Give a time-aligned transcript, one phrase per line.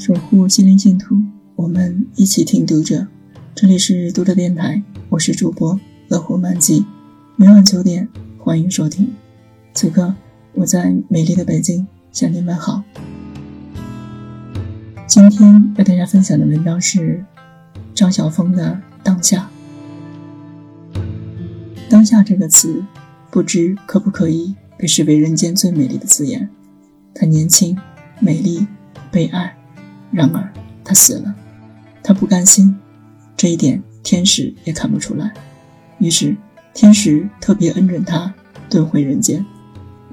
[0.00, 1.14] 守护心灵净土，
[1.56, 3.06] 我们一起听读者。
[3.54, 5.78] 这里是读者电台，我是主播
[6.08, 6.86] 乐活漫记，
[7.36, 8.08] 每晚九点
[8.38, 9.12] 欢迎收听。
[9.74, 10.14] 此刻
[10.54, 12.82] 我在美丽的北京向您问好。
[15.06, 17.22] 今天为大家分享的文章是
[17.94, 18.72] 张晓峰的
[19.02, 19.50] 《当下》。
[21.90, 22.82] 当下这个词，
[23.30, 26.48] 不知可不可以被视为人间最美丽的字眼？
[27.14, 27.76] 他年轻、
[28.18, 28.66] 美丽、
[29.12, 29.59] 被爱。
[30.10, 30.52] 然而，
[30.84, 31.34] 他死了，
[32.02, 32.76] 他不甘心，
[33.36, 35.32] 这一点天使也看不出来。
[35.98, 36.36] 于是，
[36.74, 38.34] 天使特别恩准他
[38.68, 39.44] 遁回人间，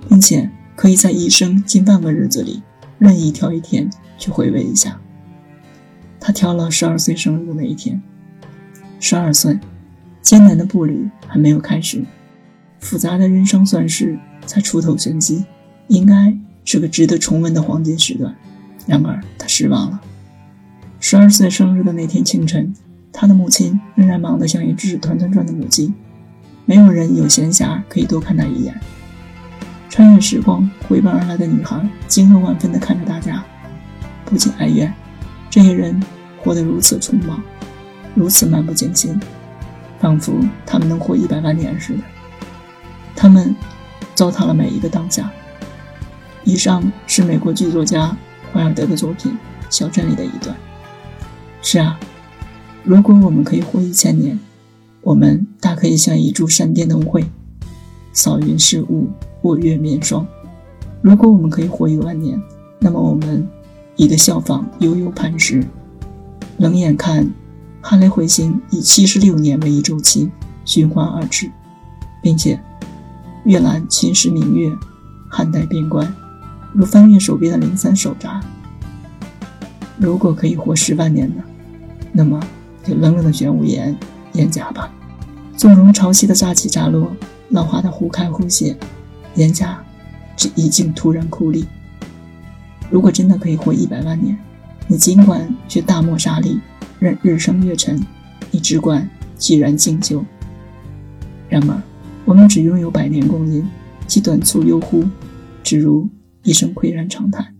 [0.07, 2.61] 并且可以在一生近半个日子里
[2.99, 4.99] 任意挑一天去回味一下。
[6.19, 8.02] 他挑了十二岁生日那一天。
[8.99, 9.59] 十二岁，
[10.21, 12.03] 艰难的步履还没有开始，
[12.79, 15.45] 复杂的人生算式才出头玄机，
[15.88, 18.35] 应该是个值得重温的黄金时段。
[18.88, 20.02] 然而，他失望了。
[20.99, 22.73] 十二岁生日的那天清晨，
[23.11, 25.94] 他的母亲仍然忙得像一只团团转的母鸡，
[26.66, 28.79] 没有人有闲暇可以多看他一眼。
[29.89, 33.44] 穿越时光回奔而来的女孩惊愕万分地看着大家，
[34.25, 34.94] 不禁哀怨：
[35.49, 36.01] 这些人
[36.41, 37.41] 活得如此匆忙，
[38.16, 39.19] 如此漫不经心，
[39.99, 40.33] 仿佛
[40.66, 41.99] 他们能活一百万年似的。
[43.16, 43.55] 他们
[44.16, 45.29] 糟蹋了每一个当下。
[46.44, 48.16] 以上是美国剧作家。
[48.58, 49.31] 怀尔德的作品
[49.69, 50.58] 《小镇》里的一段。
[51.61, 52.00] 是啊，
[52.83, 54.39] 如果我们可以活一千年，
[55.02, 57.23] 我们大可以像一株闪电灯会，
[58.13, 59.09] 扫云是雾，
[59.44, 60.25] 卧月眠霜；
[61.03, 62.41] 如果我们可以活一万年，
[62.80, 63.47] 那么我们
[63.95, 65.63] 已得效仿悠悠磐石，
[66.58, 67.31] 冷眼看
[67.80, 70.31] 哈雷彗星以七十六年为一周期
[70.66, 71.52] 循环而至，
[72.23, 72.59] 并且
[73.44, 74.75] 月兰侵蚀明月，
[75.30, 76.11] 汉代边关。
[76.78, 78.39] 如翻越手边的零散手札。
[79.97, 81.44] 如果可以活十万年呢？
[82.12, 82.40] 那么
[82.84, 83.97] 就冷冷的玄武岩
[84.34, 84.94] 岩甲吧，
[85.56, 87.12] 纵容潮汐的乍起乍落，
[87.50, 88.78] 浪花的忽开忽谢，
[89.34, 89.84] 岩甲
[90.35, 91.66] 只已经突然枯立。
[92.91, 94.38] 如果真的可以活一百万年，
[94.85, 96.59] 你尽管去大漠沙砾，
[97.00, 98.00] 任日升月沉，
[98.51, 99.09] 你只管
[99.40, 100.24] 寂然静修。
[101.50, 101.81] 然而，
[102.24, 103.68] 我们只拥有百年光阴，
[104.06, 105.03] 其短促悠忽，
[105.63, 106.07] 只如。
[106.47, 107.53] 一声喟然长叹。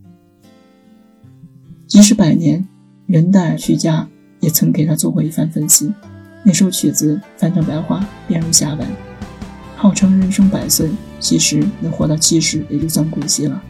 [1.88, 2.66] 即使百年，
[3.08, 4.08] 元代徐家
[4.40, 5.94] 也曾给他做过一番分析。
[6.42, 8.88] 那首曲子翻成白话，便如下文：
[9.76, 10.90] 号称人生百岁，
[11.20, 13.62] 其实能活到七十也就算古稀了，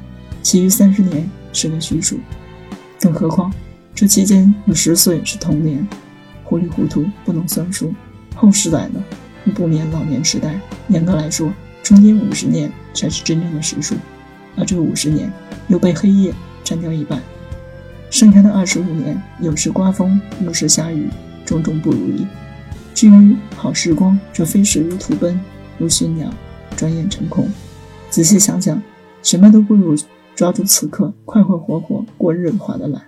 [0.43, 2.19] 其余三十年是个虚数。
[3.01, 3.51] 更何况
[3.95, 5.87] 这期间有十岁是童年，
[6.43, 7.91] 糊里糊涂不能算数。
[8.35, 9.03] 后十载呢，
[9.55, 10.59] 不免老年痴呆。
[10.89, 11.51] 严格来说，
[11.81, 13.95] 中间五十年才是真正的实数。
[14.57, 15.31] 而这五十年
[15.67, 17.21] 又被黑夜占掉一半，
[18.09, 21.07] 剩下的二十五年，有时刮风，有时下雨，
[21.45, 22.25] 种种不如意。
[22.93, 25.39] 至于好时光，这非是如土奔，
[25.77, 26.29] 如驯鸟，
[26.75, 27.47] 转眼成空。
[28.09, 28.81] 仔细想想，
[29.21, 29.95] 什么都不如
[30.35, 32.99] 抓住此刻，快快活活过日子划得来。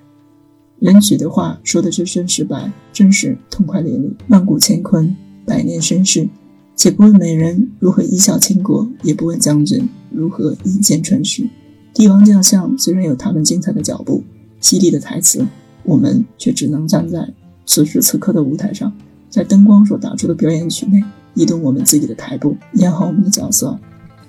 [0.80, 4.14] 人许的话说的是真实白，真是痛快淋漓。
[4.28, 6.30] 万古乾坤，百年身世，
[6.80, 9.90] 且不问美人如何一笑倾国，也不问将军。
[10.10, 11.46] 如何一剑穿石？
[11.94, 14.24] 帝王将相虽然有他们精彩的脚步、
[14.62, 15.46] 犀利的台词，
[15.84, 17.34] 我们却只能站在
[17.66, 18.94] 此时此刻的舞台上，
[19.30, 21.04] 在灯光所打出的表演曲内
[21.34, 23.78] 移动我们自己的台步，演好我们的角色，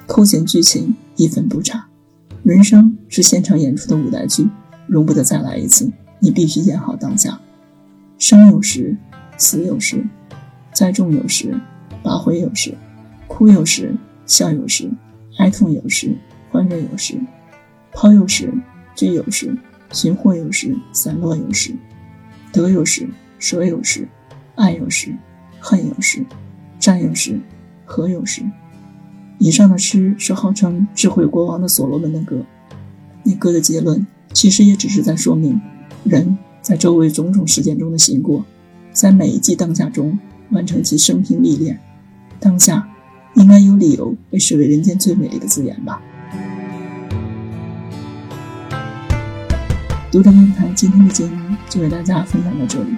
[0.09, 1.87] 扣紧剧情，一分不差。
[2.43, 4.49] 人生是现场演出的舞台剧，
[4.89, 5.89] 容不得再来一次。
[6.19, 7.41] 你必须演好当下。
[8.19, 8.97] 生有时，
[9.39, 10.05] 死有时，
[10.75, 11.55] 栽种有时，
[12.11, 12.75] 拔灰有时，
[13.29, 13.95] 哭有时，
[14.27, 14.91] 笑有时。
[15.39, 16.13] 哀痛有时，
[16.51, 17.15] 欢乐有时；
[17.93, 18.53] 抛有时，
[18.97, 19.57] 聚有时；
[19.93, 21.73] 寻获有时，散落有时；
[22.51, 24.09] 得有时，舍有时；
[24.57, 25.15] 爱有时，
[25.61, 26.25] 恨有时；
[26.81, 27.39] 战有时，
[27.85, 28.43] 和有时。
[29.39, 32.45] 以上的诗是号称智慧国王的所罗门的歌。
[33.23, 35.61] 那歌的结论，其实也只是在说明，
[36.03, 38.45] 人在周围种种事件中的行过，
[38.91, 40.19] 在每一季当下中
[40.51, 41.79] 完成其生平历练。
[42.41, 42.87] 当下。
[43.35, 46.03] 应该有理由被视为人间最美丽的字眼吧。
[50.11, 52.97] 读者电台今天的节目就为大家分享到这里，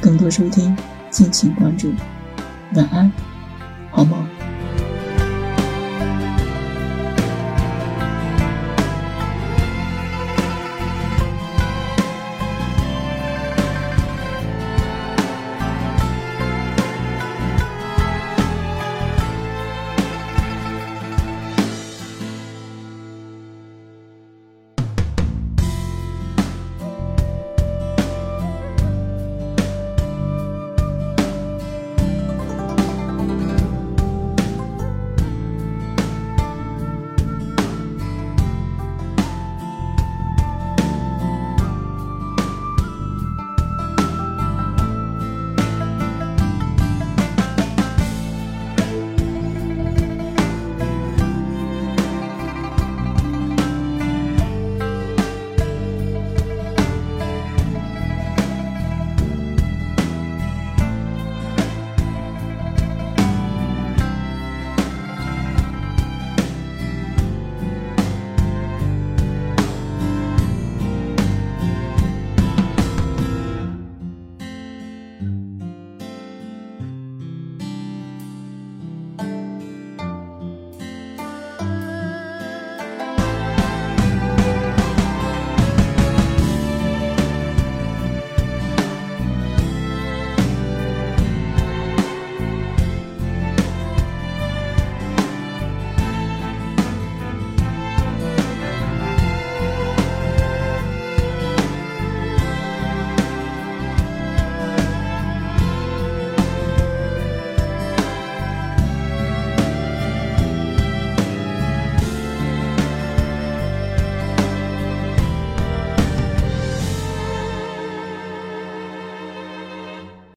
[0.00, 0.76] 更多收听
[1.10, 1.92] 敬请关注。
[2.74, 3.10] 晚安，
[3.92, 4.37] 好梦。